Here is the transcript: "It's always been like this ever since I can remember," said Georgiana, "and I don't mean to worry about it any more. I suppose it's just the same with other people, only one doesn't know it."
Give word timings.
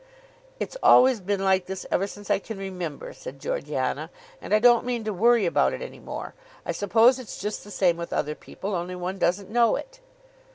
"It's 0.59 0.75
always 0.81 1.19
been 1.21 1.43
like 1.43 1.67
this 1.67 1.85
ever 1.91 2.07
since 2.07 2.31
I 2.31 2.39
can 2.39 2.57
remember," 2.57 3.13
said 3.13 3.37
Georgiana, 3.39 4.09
"and 4.41 4.51
I 4.51 4.57
don't 4.57 4.83
mean 4.83 5.03
to 5.03 5.13
worry 5.13 5.45
about 5.45 5.73
it 5.73 5.81
any 5.83 5.99
more. 5.99 6.33
I 6.65 6.71
suppose 6.71 7.19
it's 7.19 7.39
just 7.39 7.63
the 7.63 7.69
same 7.69 7.97
with 7.97 8.11
other 8.11 8.33
people, 8.33 8.73
only 8.73 8.95
one 8.95 9.19
doesn't 9.19 9.51
know 9.51 9.75
it." 9.75 9.99